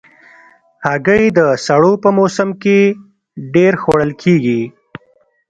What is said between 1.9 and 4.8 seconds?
په موسم کې ډېر خوړل کېږي.